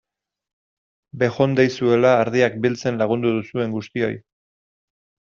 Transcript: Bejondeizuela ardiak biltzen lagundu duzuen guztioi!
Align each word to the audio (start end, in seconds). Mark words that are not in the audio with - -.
Bejondeizuela 1.23 2.13
ardiak 2.21 2.57
biltzen 2.63 2.97
lagundu 3.01 3.33
duzuen 3.35 3.75
guztioi! 3.77 4.15